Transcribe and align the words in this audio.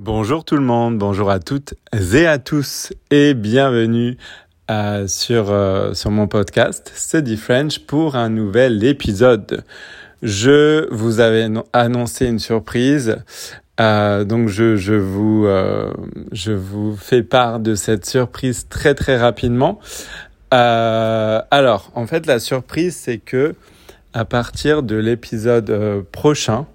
Bonjour 0.00 0.44
tout 0.44 0.56
le 0.56 0.62
monde, 0.62 0.98
bonjour 0.98 1.30
à 1.30 1.38
toutes 1.38 1.74
et 2.12 2.26
à 2.26 2.38
tous 2.38 2.92
et 3.12 3.32
bienvenue 3.32 4.18
euh, 4.68 5.06
sur, 5.06 5.52
euh, 5.52 5.94
sur 5.94 6.10
mon 6.10 6.26
podcast 6.26 6.90
Study 6.96 7.36
French 7.36 7.78
pour 7.78 8.16
un 8.16 8.28
nouvel 8.28 8.82
épisode. 8.82 9.62
Je 10.20 10.92
vous 10.92 11.20
avais 11.20 11.46
annoncé 11.72 12.26
une 12.26 12.40
surprise, 12.40 13.18
euh, 13.80 14.24
donc 14.24 14.48
je, 14.48 14.74
je, 14.74 14.94
vous, 14.94 15.46
je 16.32 16.50
vous 16.50 16.96
fais 16.96 17.22
part 17.22 17.60
de 17.60 17.76
cette 17.76 18.04
surprise 18.04 18.66
très 18.68 18.96
très 18.96 19.16
rapidement. 19.16 19.78
alors, 20.50 21.92
en 21.94 22.08
fait, 22.08 22.26
la 22.26 22.40
surprise, 22.40 22.96
c'est 22.96 23.18
que 23.18 23.54
à 24.12 24.24
partir 24.24 24.82
de 24.82 24.96
l'épisode 24.96 26.04
prochain, 26.10 26.66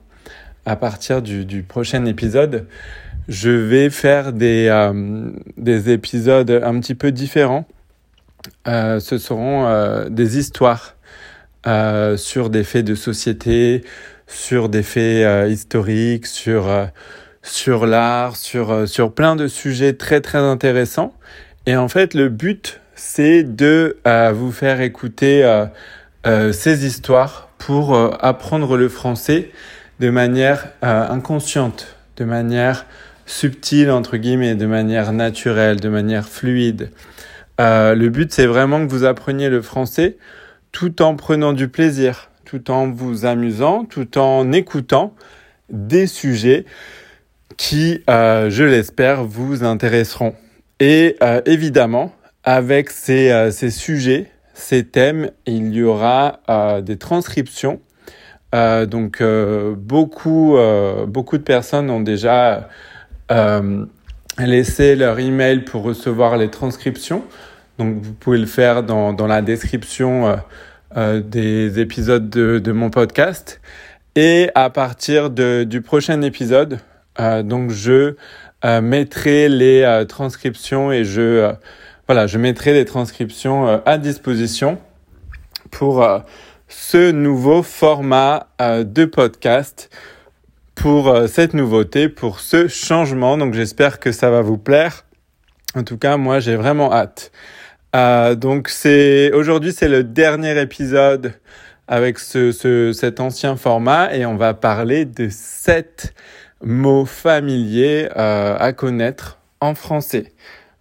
à 0.65 0.77
partir 0.77 1.21
du, 1.21 1.43
du 1.45 1.63
prochain 1.63 2.05
épisode, 2.05 2.65
je 3.30 3.52
vais 3.52 3.91
faire 3.91 4.34
des, 4.34 4.68
euh, 4.70 5.32
des 5.56 5.92
épisodes 5.92 6.50
un 6.50 6.79
petit 6.79 6.96
peu 6.96 7.11
différents. 7.11 7.68
Euh, 8.68 9.00
ce 9.00 9.19
seront 9.19 9.68
euh, 9.68 10.10
des 10.10 10.38
histoires 10.38 10.96
sur 12.18 12.50
des 12.50 12.64
faits 12.64 12.86
de 12.86 12.96
société, 12.96 13.83
sur 14.25 14.69
des 14.69 14.82
faits 14.82 15.52
historiques, 15.52 16.25
sur, 16.25 16.68
sur 17.43 17.86
l'art, 17.86 18.36
sur, 18.38 18.88
sur 18.88 19.14
plein 19.14 19.36
de 19.36 19.47
sujets 19.47 19.93
très 19.93 20.19
très 20.19 20.39
intéressants. 20.39 21.14
Et 21.68 21.75
en 21.75 21.88
fait, 21.88 22.16
le 22.16 22.30
but, 22.30 22.82
c'est 22.96 23.43
de 23.43 23.97
vous 24.33 24.52
faire 24.52 24.82
écouter 24.82 25.43
ces 26.25 26.88
histoires 26.88 27.50
pour 27.60 27.96
apprendre 28.24 28.75
le 28.75 28.89
français 28.89 29.52
de 30.00 30.10
manière 30.10 30.69
inconsciente, 30.82 31.96
de 32.17 32.25
manière 32.25 32.88
subtil, 33.30 33.92
entre 33.92 34.17
guillemets, 34.17 34.56
de 34.56 34.66
manière 34.66 35.14
naturelle, 35.14 35.80
de 35.80 35.88
manière 35.88 36.28
fluide. 36.28 36.89
Euh, 37.61 37.94
le 37.94 38.09
but, 38.09 38.33
c'est 38.33 38.47
vraiment 38.47 38.85
que 38.85 38.91
vous 38.91 39.03
appreniez 39.03 39.49
le 39.49 39.61
français 39.61 40.17
tout 40.72 41.02
en 41.02 41.16
prenant 41.16 41.53
du 41.53 41.67
plaisir, 41.67 42.31
tout 42.44 42.72
en 42.72 42.89
vous 42.89 43.25
amusant, 43.25 43.85
tout 43.85 44.17
en 44.17 44.52
écoutant 44.52 45.13
des 45.69 46.07
sujets 46.07 46.66
qui, 47.55 48.02
euh, 48.09 48.50
je 48.50 48.63
l'espère, 48.63 49.23
vous 49.23 49.63
intéresseront. 49.63 50.33
Et 50.80 51.16
euh, 51.22 51.41
évidemment, 51.45 52.11
avec 52.44 52.89
ces, 52.89 53.52
sujets, 53.69 54.31
ces 54.55 54.85
thèmes, 54.85 55.30
il 55.45 55.73
y 55.73 55.83
aura 55.83 56.39
des 56.81 56.97
transcriptions. 56.97 57.80
donc 58.53 59.22
beaucoup 59.77 60.47
de 60.57 61.44
personnes 61.44 61.89
ont 61.91 62.00
déjà 62.00 62.69
euh, 63.31 63.85
laisser 64.38 64.95
leur 64.95 65.19
email 65.19 65.59
pour 65.63 65.83
recevoir 65.83 66.38
les 66.38 66.49
transcriptions. 66.49 67.23
Donc 67.77 68.02
vous 68.02 68.13
pouvez 68.13 68.38
le 68.38 68.45
faire 68.45 68.83
dans, 68.83 69.13
dans 69.13 69.27
la 69.27 69.41
description 69.41 70.27
euh, 70.27 70.35
euh 70.97 71.22
des 71.22 71.80
épisodes 71.80 72.30
de, 72.30 72.59
de, 72.59 72.72
mon 72.72 72.89
podcast. 72.89 73.61
Et 74.16 74.50
à 74.55 74.69
partir 74.69 75.30
de, 75.30 75.63
du 75.63 75.81
prochain 75.81 76.22
épisode, 76.22 76.80
donc 77.44 77.72
je 77.72 78.16
mettrai 78.63 79.50
les 79.50 80.05
transcriptions 80.07 80.91
et 80.91 81.03
je 81.03 81.52
voilà, 82.07 82.27
je 82.27 82.38
mettrai 82.38 82.73
les 82.73 82.85
transcriptions 82.85 83.81
à 83.85 83.97
disposition 83.97 84.80
pour 85.69 86.05
ce 86.67 87.11
nouveau 87.11 87.61
format 87.61 88.47
de 88.59 89.05
podcast 89.05 89.89
pour 90.80 91.09
euh, 91.09 91.27
cette 91.27 91.53
nouveauté, 91.53 92.08
pour 92.08 92.39
ce 92.39 92.69
changement. 92.69 93.38
Donc 93.38 93.53
j'espère 93.53 93.99
que 93.99 94.13
ça 94.13 94.30
va 94.30 94.41
vous 94.41 94.58
plaire. 94.58 95.03
En 95.75 95.83
tout 95.83 95.97
cas, 95.97 96.16
moi 96.16 96.39
j'ai 96.39 96.55
vraiment 96.55 96.94
hâte. 96.94 97.31
Euh, 97.95 98.35
donc 98.35 98.69
c'est 98.69 99.31
aujourd'hui 99.33 99.73
c'est 99.73 99.89
le 99.89 100.03
dernier 100.03 100.59
épisode 100.61 101.34
avec 101.88 102.17
ce, 102.17 102.51
ce, 102.51 102.94
cet 102.94 103.19
ancien 103.19 103.57
format 103.57 104.16
et 104.16 104.25
on 104.25 104.38
va 104.38 104.53
parler 104.53 105.06
de 105.06 105.28
sept 105.29 106.13
mots 106.63 107.06
familiers 107.06 108.07
euh, 108.16 108.56
à 108.57 108.72
connaître 108.72 109.40
en 109.59 109.75
français. 109.75 110.31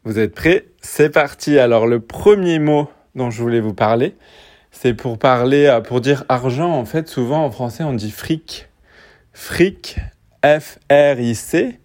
Vous 0.04 0.20
êtes 0.20 0.34
prêts? 0.34 0.66
C'est 0.80 1.10
parti. 1.10 1.58
Alors 1.58 1.88
le 1.88 1.98
premier 1.98 2.60
mot 2.60 2.88
dont 3.16 3.30
je 3.30 3.42
voulais 3.42 3.60
vous 3.60 3.74
parler, 3.74 4.14
c'est 4.70 4.94
pour 4.94 5.18
parler 5.18 5.80
pour 5.88 6.00
dire 6.00 6.24
argent. 6.28 6.70
En 6.70 6.84
fait, 6.84 7.08
souvent 7.08 7.44
en 7.44 7.50
français 7.50 7.82
on 7.82 7.94
dit 7.94 8.12
fric. 8.12 8.68
Fric, 9.40 9.98
F-R-I-C. 10.44 11.78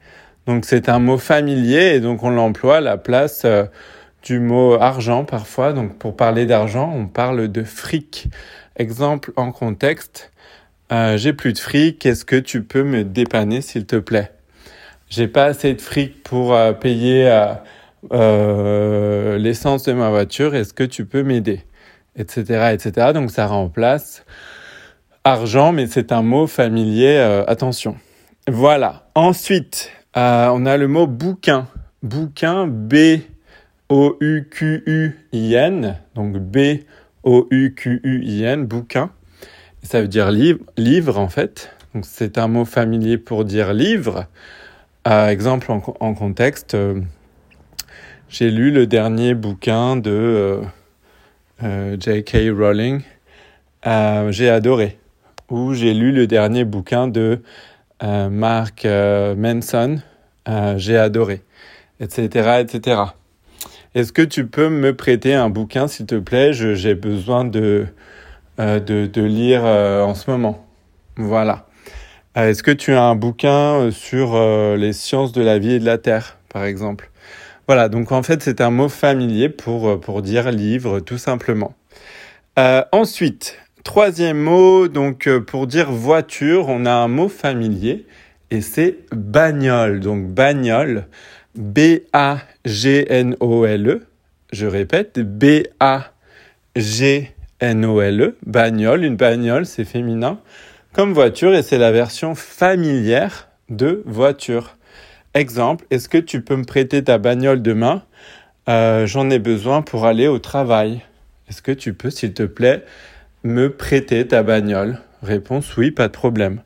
Donc 0.48 0.66
c'est 0.66 0.90
un 0.90 0.98
mot 0.98 1.20
familier 1.20 1.94
et 1.96 2.00
donc 2.00 2.24
on 2.24 2.32
l'emploie 2.32 2.78
à 2.78 2.82
la 2.82 2.98
place 2.98 3.44
euh, 3.46 3.66
du 4.24 4.40
mot 4.40 4.74
argent 4.74 5.24
parfois. 5.24 5.72
Donc 5.72 5.98
pour 6.00 6.18
parler 6.18 6.48
d'argent, 6.48 6.92
on 6.94 7.06
parle 7.06 7.50
de 7.50 7.64
fric. 7.64 8.28
Exemple 8.76 9.32
en 9.36 9.52
contexte, 9.52 10.32
euh, 10.92 11.16
j'ai 11.16 11.32
plus 11.32 11.54
de 11.54 11.60
fric, 11.60 12.04
est-ce 12.08 12.26
que 12.26 12.36
tu 12.36 12.64
peux 12.64 12.84
me 12.84 13.04
dépanner 13.04 13.62
s'il 13.62 13.86
te 13.86 13.98
plaît? 13.98 14.32
J'ai 15.10 15.28
pas 15.28 15.46
assez 15.46 15.76
de 15.76 15.82
fric 15.82 16.24
pour 16.24 16.56
euh, 16.56 16.74
payer 16.74 17.30
l'essence 18.12 19.84
de 19.84 19.94
ma 19.94 20.10
voiture, 20.10 20.56
est-ce 20.56 20.74
que 20.74 20.84
tu 20.84 21.06
peux 21.06 21.22
m'aider? 21.22 21.62
Etc. 22.18 22.74
etc. 22.74 23.12
Donc 23.14 23.30
ça 23.30 23.46
remplace 23.46 24.26
argent, 25.24 25.72
mais 25.72 25.88
c'est 25.88 26.12
un 26.12 26.22
mot 26.22 26.46
familier, 26.48 27.16
euh, 27.18 27.46
attention. 27.48 27.96
Voilà. 28.48 29.08
Ensuite, 29.16 29.92
euh, 30.18 30.50
on 30.54 30.66
a 30.66 30.76
le 30.78 30.88
mot 30.88 31.08
bouquin. 31.08 31.68
Bouquin, 32.02 32.68
B-O-U-Q-U-I-N. 32.68 33.28
Donc 36.16 36.38
B-O-U-Q-U-I-N, 36.38 37.06
bouquin. 38.66 39.12
Ça 39.82 40.02
veut 40.02 40.08
dire 40.10 40.30
livre, 40.32 41.18
en 41.18 41.30
fait. 41.30 41.72
Donc 41.94 42.06
c'est 42.06 42.38
un 42.38 42.48
mot 42.48 42.66
familier 42.66 43.18
pour 43.18 43.46
dire 43.46 43.74
livre. 43.74 44.26
Euh, 45.08 45.30
exemple 45.30 45.72
en, 45.72 45.82
en 46.00 46.14
contexte, 46.14 46.76
j'ai 48.30 48.52
lu 48.52 48.72
le 48.72 48.88
dernier 48.88 49.34
bouquin 49.36 49.96
de 49.96 50.62
J.K. 51.62 52.50
Rowling. 52.58 53.02
j'ai 54.32 54.50
adoré 54.50 54.98
où 55.50 55.74
j'ai 55.74 55.94
lu 55.94 56.12
le 56.12 56.28
dernier 56.28 56.64
bouquin 56.64 57.08
de 57.08 57.42
euh, 58.04 58.30
Mark 58.30 58.86
euh, 58.86 59.36
Manson. 59.36 60.02
Euh, 60.50 60.76
j'ai 60.78 60.98
adoré, 60.98 61.42
etc., 62.00 62.60
etc. 62.60 63.02
Est-ce 63.96 64.12
que 64.12 64.22
tu 64.22 64.48
peux 64.48 64.70
me 64.70 64.96
prêter 64.96 65.34
un 65.34 65.50
bouquin, 65.50 65.88
s'il 65.88 66.06
te 66.06 66.16
plaît? 66.16 66.52
J'ai 66.52 66.96
besoin 66.96 67.46
de, 67.46 67.86
de, 68.58 68.80
de, 68.80 69.22
lire 69.22 69.64
en 69.64 70.16
ce 70.16 70.32
moment. 70.32 70.66
Voilà. 71.16 71.68
Est-ce 72.36 72.64
que 72.64 72.72
tu 72.72 72.94
as 72.94 73.04
un 73.04 73.16
bouquin 73.16 73.92
sur 73.92 74.36
les 74.76 74.94
sciences 74.94 75.32
de 75.32 75.44
la 75.44 75.60
vie 75.60 75.74
et 75.74 75.80
de 75.80 75.86
la 75.86 76.00
terre, 76.00 76.40
par 76.50 76.64
exemple? 76.66 77.12
Voilà, 77.68 77.88
donc 77.88 78.12
en 78.12 78.24
fait, 78.24 78.42
c'est 78.42 78.62
un 78.62 78.72
mot 78.72 78.90
familier 78.90 79.48
pour, 79.48 80.00
pour 80.02 80.24
dire 80.24 80.52
livre, 80.52 81.00
tout 81.00 81.20
simplement. 81.20 81.76
ensuite, 82.92 83.63
Troisième 83.84 84.38
mot, 84.38 84.88
donc 84.88 85.28
euh, 85.28 85.42
pour 85.42 85.68
dire 85.68 85.92
voiture, 85.92 86.70
on 86.70 86.86
a 86.86 86.94
un 86.94 87.10
mot 87.10 87.28
familier 87.28 88.06
et 88.50 88.62
c'est 88.62 89.00
bagnole. 89.12 90.00
Donc 90.00 90.28
bagnole, 90.28 91.08
B-A-G-N-O-L-E. 91.56 92.46
Je 94.54 94.66
répète, 94.68 95.20
B-A-G-N-O-L-E. 95.20 95.68
Bagnole, 98.46 99.04
une 99.04 99.18
bagnole, 99.18 99.66
c'est 99.66 99.86
féminin 99.86 100.40
comme 100.94 101.12
voiture 101.12 101.54
et 101.56 101.64
c'est 101.64 101.80
la 101.80 101.92
version 101.92 102.36
familière 102.36 103.50
de 103.70 104.04
voiture. 104.06 104.78
Exemple, 105.34 105.86
est-ce 105.90 106.08
que 106.08 106.20
tu 106.20 106.42
peux 106.42 106.56
me 106.56 106.64
prêter 106.64 107.04
ta 107.04 107.18
bagnole 107.18 107.62
demain? 107.64 108.04
Euh, 108.70 109.08
J'en 109.08 109.30
ai 109.32 109.40
besoin 109.40 109.82
pour 109.82 110.06
aller 110.06 110.28
au 110.28 110.38
travail. 110.38 111.02
Est-ce 111.50 111.64
que 111.64 111.72
tu 111.72 111.94
peux, 111.94 112.12
s'il 112.12 112.34
te 112.34 112.44
plaît, 112.44 112.86
me 113.44 113.70
prêter 113.70 114.28
ta 114.28 114.44
bagnole 114.44 115.00
Réponse 115.22 115.78
oui, 115.78 115.92
pas 115.92 116.08
de 116.08 116.14
problème. 116.14 116.62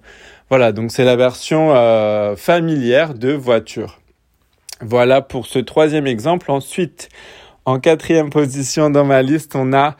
Voilà, 0.50 0.72
donc 0.72 0.92
c'est 0.92 1.04
la 1.04 1.16
version 1.16 1.76
euh, 1.76 2.36
familière 2.36 3.14
de 3.14 3.32
voiture. 3.34 4.00
Voilà 4.82 5.22
pour 5.22 5.46
ce 5.46 5.60
troisième 5.60 6.08
exemple. 6.08 6.50
Ensuite, 6.50 7.10
en 7.66 7.80
quatrième 7.80 8.30
position 8.32 8.90
dans 8.90 9.06
ma 9.06 9.22
liste, 9.22 9.56
on 9.56 9.74
a 9.74 9.96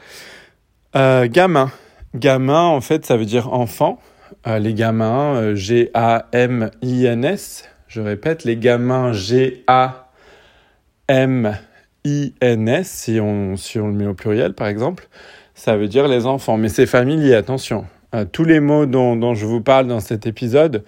euh, 0.96 1.28
gamin. 1.28 1.70
Gamin, 2.14 2.62
en 2.62 2.80
fait, 2.80 3.06
ça 3.06 3.16
veut 3.16 3.26
dire 3.26 3.52
enfant. 3.52 4.00
Euh, 4.46 4.58
les 4.58 4.74
gamins, 4.74 5.54
G-A-M-I-N-S. 5.54 6.08
Je 7.86 8.00
répète, 8.00 8.42
les 8.44 8.56
gamins, 8.56 9.12
G-A-M-I-N-S, 9.12 10.08
si 12.88 13.20
on, 13.20 13.56
si 13.56 13.78
on 13.78 13.86
le 13.88 13.94
met 13.94 14.06
au 14.06 14.14
pluriel, 14.14 14.54
par 14.54 14.66
exemple 14.66 15.08
ça 15.58 15.76
veut 15.76 15.88
dire 15.88 16.06
les 16.06 16.24
enfants. 16.24 16.56
Mais 16.56 16.68
c'est 16.68 16.86
familier, 16.86 17.34
attention. 17.34 17.84
Euh, 18.14 18.24
tous 18.24 18.44
les 18.44 18.60
mots 18.60 18.86
dont, 18.86 19.34
je 19.34 19.44
vous 19.44 19.60
parle 19.60 19.88
dans 19.88 20.00
cet 20.00 20.26
épisode 20.26 20.84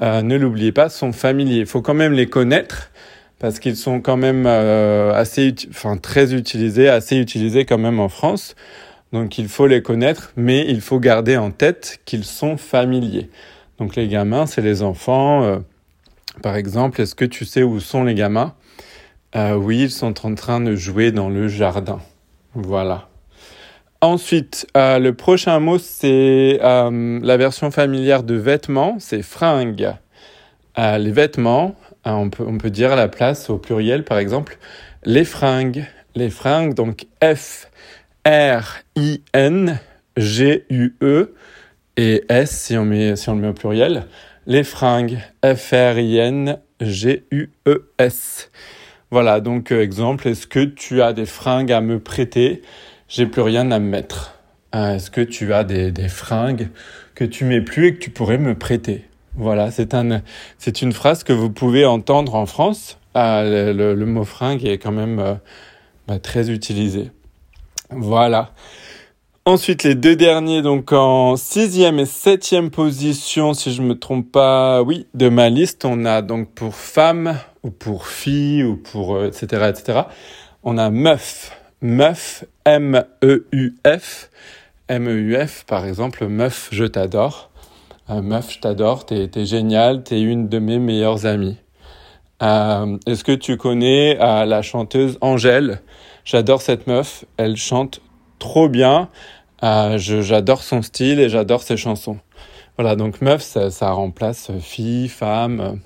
ne 0.00 0.36
l'oubliez 0.36 0.72
pas, 0.72 0.88
sont 0.88 1.12
familiers. 1.12 1.58
Il 1.58 1.66
faut 1.66 1.82
quand 1.82 1.94
même 1.94 2.12
les 2.12 2.26
connaître 2.26 2.90
parce 3.38 3.60
qu'ils 3.60 3.76
sont 3.76 4.00
quand 4.00 4.16
même 4.16 4.44
assez, 4.46 5.54
enfin 5.70 5.96
très 5.96 6.34
utilisés, 6.34 6.88
assez 6.88 7.16
utilisés 7.16 7.64
quand 7.64 7.78
même 7.78 8.00
en 8.00 8.08
France. 8.08 8.56
Donc 9.12 9.38
il 9.38 9.46
faut 9.46 9.68
les 9.68 9.82
connaître, 9.82 10.32
mais 10.36 10.66
il 10.68 10.80
faut 10.80 10.98
garder 10.98 11.36
en 11.36 11.52
tête 11.52 12.00
qu'ils 12.06 12.24
sont 12.24 12.56
familiers. 12.56 13.30
Donc 13.78 13.94
les 13.94 14.08
gamins, 14.08 14.46
c'est 14.46 14.62
les 14.62 14.82
enfants. 14.82 15.60
par 16.42 16.56
exemple, 16.56 17.00
est-ce 17.00 17.14
que 17.14 17.24
tu 17.24 17.44
sais 17.44 17.62
où 17.62 17.78
sont 17.78 18.02
les 18.02 18.14
gamins? 18.14 18.54
Oui, 19.36 19.82
ils 19.82 19.90
sont 19.92 20.26
en 20.26 20.34
train 20.34 20.60
de 20.60 20.74
jouer 20.74 21.12
dans 21.12 21.28
le 21.28 21.46
jardin. 21.46 22.00
Voilà. 22.54 23.08
Ensuite, 24.04 24.66
euh, 24.76 24.98
le 24.98 25.14
prochain 25.14 25.60
mot, 25.60 25.78
c'est 25.78 26.60
euh, 26.62 27.18
la 27.22 27.36
version 27.38 27.70
familière 27.70 28.22
de 28.22 28.34
vêtements, 28.34 28.96
c'est 28.98 29.22
fringues. 29.22 29.94
Euh, 30.76 30.98
les 30.98 31.10
vêtements, 31.10 31.74
on, 32.04 32.28
peut, 32.28 32.44
on 32.46 32.58
peut 32.58 32.68
dire 32.68 32.92
à 32.92 32.96
la 32.96 33.08
place 33.08 33.48
au 33.48 33.56
pluriel, 33.56 34.04
par 34.04 34.18
exemple, 34.18 34.58
les 35.06 35.24
fringues. 35.24 35.86
Les 36.14 36.28
fringues, 36.28 36.74
donc 36.74 37.06
F, 37.22 37.70
R, 38.26 38.82
I, 38.94 39.22
N, 39.32 39.80
G, 40.18 40.66
U, 40.68 40.96
E 41.02 41.34
et 41.96 42.24
S 42.28 42.50
si 42.50 42.76
on, 42.76 42.84
met, 42.84 43.16
si 43.16 43.30
on 43.30 43.36
le 43.36 43.40
met 43.40 43.48
au 43.48 43.54
pluriel. 43.54 44.04
Les 44.46 44.64
fringues, 44.64 45.16
F, 45.42 45.70
R, 45.72 45.98
I, 45.98 46.18
N, 46.18 46.58
G, 46.82 47.24
U, 47.30 47.48
E, 47.66 47.88
S. 47.96 48.50
Voilà, 49.10 49.40
donc 49.40 49.72
exemple, 49.72 50.28
est-ce 50.28 50.46
que 50.46 50.62
tu 50.62 51.00
as 51.00 51.14
des 51.14 51.24
fringues 51.24 51.72
à 51.72 51.80
me 51.80 52.00
prêter? 52.00 52.60
J'ai 53.08 53.26
plus 53.26 53.42
rien 53.42 53.70
à 53.70 53.78
me 53.78 53.88
mettre. 53.88 54.34
Euh, 54.74 54.96
est-ce 54.96 55.10
que 55.10 55.20
tu 55.20 55.52
as 55.52 55.64
des, 55.64 55.92
des, 55.92 56.08
fringues 56.08 56.68
que 57.14 57.24
tu 57.24 57.44
mets 57.44 57.60
plus 57.60 57.88
et 57.88 57.94
que 57.94 58.00
tu 58.00 58.10
pourrais 58.10 58.38
me 58.38 58.54
prêter? 58.54 59.04
Voilà, 59.36 59.70
c'est 59.70 59.94
un, 59.94 60.22
c'est 60.58 60.82
une 60.82 60.92
phrase 60.92 61.24
que 61.24 61.32
vous 61.32 61.50
pouvez 61.50 61.84
entendre 61.84 62.34
en 62.34 62.46
France. 62.46 62.98
Euh, 63.16 63.72
le, 63.72 64.06
mot 64.06 64.24
fringue 64.24 64.64
est 64.64 64.78
quand 64.78 64.92
même 64.92 65.18
euh, 65.20 65.34
bah, 66.08 66.18
très 66.18 66.50
utilisé. 66.50 67.10
Voilà. 67.90 68.50
Ensuite, 69.44 69.82
les 69.82 69.94
deux 69.94 70.16
derniers, 70.16 70.62
donc 70.62 70.92
en 70.92 71.36
sixième 71.36 71.98
et 71.98 72.06
septième 72.06 72.70
position, 72.70 73.54
si 73.54 73.72
je 73.72 73.82
me 73.82 73.98
trompe 73.98 74.32
pas, 74.32 74.82
oui, 74.82 75.06
de 75.14 75.28
ma 75.28 75.50
liste, 75.50 75.84
on 75.84 76.04
a 76.06 76.22
donc 76.22 76.50
pour 76.54 76.74
femme 76.74 77.38
ou 77.62 77.70
pour 77.70 78.06
fille 78.06 78.64
ou 78.64 78.76
pour 78.76 79.22
etc 79.22 79.66
etc. 79.68 80.00
On 80.62 80.78
a 80.78 80.88
meuf 80.90 81.52
meuf, 81.80 82.44
M-E-U-F. 82.64 84.30
M-E-U-F, 84.88 85.64
par 85.64 85.86
exemple, 85.86 86.26
meuf, 86.26 86.68
je 86.72 86.84
t'adore. 86.84 87.50
Euh, 88.10 88.20
meuf, 88.20 88.52
je 88.52 88.60
t'adore, 88.60 89.06
t'es, 89.06 89.28
t'es 89.28 89.46
génial, 89.46 90.02
t'es 90.02 90.20
une 90.20 90.48
de 90.48 90.58
mes 90.58 90.78
meilleures 90.78 91.24
amies. 91.24 91.56
Euh, 92.42 92.98
est-ce 93.06 93.24
que 93.24 93.32
tu 93.32 93.56
connais 93.56 94.18
euh, 94.20 94.44
la 94.44 94.60
chanteuse 94.60 95.16
Angèle? 95.22 95.80
J'adore 96.24 96.60
cette 96.60 96.86
meuf, 96.86 97.24
elle 97.38 97.56
chante 97.56 98.00
trop 98.38 98.68
bien. 98.68 99.08
j'adore 99.62 100.62
son 100.62 100.82
style 100.82 101.18
et 101.18 101.30
j'adore 101.30 101.62
ses 101.62 101.78
chansons. 101.78 102.18
Voilà, 102.76 102.96
donc 102.96 103.22
meuf, 103.22 103.40
ça, 103.40 103.70
ça 103.70 103.90
remplace 103.92 104.50
fille, 104.60 105.08
femme. 105.08 105.80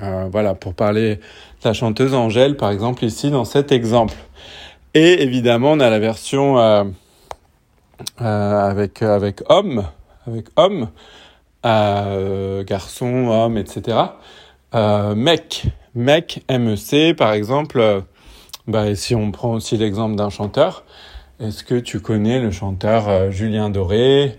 voilà, 0.00 0.54
pour 0.54 0.74
parler 0.74 1.16
de 1.16 1.20
la 1.64 1.72
chanteuse 1.72 2.14
Angèle, 2.14 2.56
par 2.56 2.70
exemple, 2.70 3.04
ici, 3.04 3.30
dans 3.30 3.44
cet 3.44 3.70
exemple. 3.70 4.16
Et 4.94 5.22
évidemment, 5.22 5.72
on 5.72 5.80
a 5.80 5.90
la 5.90 5.98
version 5.98 6.58
euh, 6.58 6.84
euh, 8.22 8.68
avec, 8.70 9.02
avec 9.02 9.42
homme, 9.50 9.84
avec 10.26 10.46
homme, 10.56 10.88
euh, 11.66 12.64
garçon, 12.64 13.28
homme, 13.28 13.58
etc. 13.58 13.98
mec, 15.14 15.64
mec, 15.94 16.42
MEC, 16.48 17.14
par 17.16 17.32
exemple. 17.32 18.02
bah, 18.66 18.94
si 18.94 19.14
on 19.14 19.30
prend 19.30 19.52
aussi 19.52 19.76
l'exemple 19.76 20.16
d'un 20.16 20.30
chanteur, 20.30 20.84
est-ce 21.38 21.64
que 21.64 21.74
tu 21.74 22.00
connais 22.00 22.40
le 22.40 22.50
chanteur 22.50 23.30
Julien 23.30 23.68
Doré? 23.68 24.38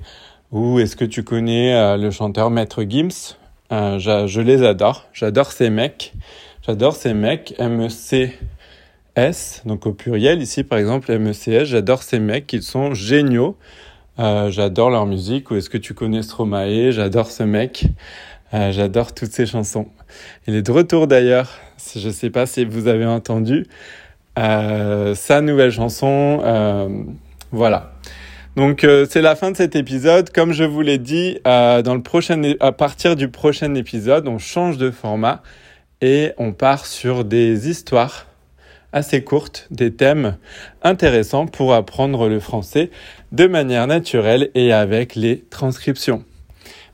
Ou 0.52 0.80
est-ce 0.80 0.96
que 0.96 1.06
tu 1.06 1.24
connais 1.24 1.96
le 1.96 2.10
chanteur 2.10 2.50
Maître 2.50 2.84
Gims? 2.84 3.36
Je, 3.70 4.42
les 4.42 4.64
adore, 4.64 5.06
j'adore 5.14 5.52
ces 5.52 5.70
mecs, 5.70 6.14
j'adore 6.66 6.96
ces 6.96 7.14
mecs, 7.14 7.54
MEC 7.60 8.40
S, 9.16 9.62
donc 9.66 9.86
au 9.86 9.94
pluriel. 9.94 10.42
Ici, 10.42 10.64
par 10.64 10.80
exemple, 10.80 11.16
MECS, 11.18 11.66
j'adore 11.66 12.04
ces 12.04 12.20
mecs, 12.20 12.52
ils 12.54 12.64
sont 12.64 12.94
géniaux. 12.94 13.58
Euh, 14.20 14.52
j'adore 14.52 14.90
leur 14.90 15.06
musique. 15.06 15.50
Ou 15.52 15.56
est-ce 15.56 15.70
que 15.70 15.78
tu 15.78 15.94
connais 15.94 16.22
Stromae? 16.24 16.92
J'adore 16.92 17.32
ce 17.32 17.44
mec. 17.44 17.86
Euh, 18.54 18.72
j'adore 18.72 19.14
toutes 19.14 19.32
ses 19.32 19.46
chansons. 19.46 19.88
Il 20.48 20.56
est 20.56 20.62
de 20.62 20.72
retour 20.72 21.08
d'ailleurs. 21.08 21.50
Je 21.96 22.08
ne 22.08 22.14
sais 22.14 22.30
pas 22.30 22.46
si 22.46 22.66
vous 22.66 22.88
avez 22.88 23.06
entendu 23.06 23.66
euh, 24.38 25.16
sa 25.16 25.42
nouvelle 25.42 25.72
chanson. 25.72 26.42
voilà. 27.52 27.94
Donc 28.56 28.86
c'est 29.10 29.22
la 29.22 29.36
fin 29.36 29.52
de 29.52 29.58
cet 29.58 29.76
épisode. 29.76 30.32
Comme 30.32 30.52
je 30.52 30.66
vous 30.66 30.82
l'ai 30.82 30.98
dit, 30.98 31.40
dans 31.46 31.96
le 31.96 32.02
prochain, 32.02 32.42
à 32.60 32.72
partir 32.74 33.16
du 33.16 33.30
prochain 33.30 33.74
épisode, 33.76 34.28
on 34.28 34.38
change 34.38 34.78
de 34.78 34.92
format 34.92 35.42
et 36.02 36.34
on 36.38 36.52
part 36.52 36.86
sur 36.86 37.24
des 37.24 37.70
histoires 37.70 38.29
assez 38.94 39.24
courtes, 39.24 39.68
des 39.72 39.94
thèmes 39.94 40.38
intéressants 40.84 41.46
pour 41.46 41.74
apprendre 41.74 42.28
le 42.28 42.40
français 42.40 42.90
de 43.32 43.48
manière 43.48 43.88
naturelle 43.88 44.50
et 44.56 44.74
avec 44.74 45.16
les 45.16 45.44
transcriptions. 45.50 46.24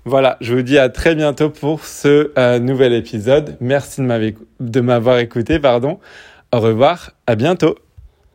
Voilà, 0.08 0.38
je 0.40 0.54
vous 0.54 0.62
dis 0.62 0.78
à 0.78 0.90
très 0.90 1.16
bientôt 1.16 1.50
pour 1.50 1.84
ce 1.84 2.32
euh, 2.38 2.60
nouvel 2.60 2.94
épisode. 2.94 3.58
Merci 3.60 4.02
de 4.60 4.82
m'avoir 4.82 5.18
écouté, 5.18 5.60
pardon. 5.60 6.00
Au 6.52 6.60
revoir, 6.60 7.12
à 7.26 7.36
bientôt. 7.36 7.76